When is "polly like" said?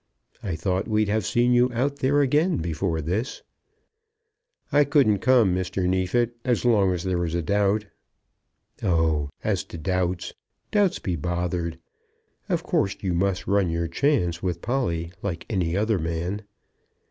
14.63-15.45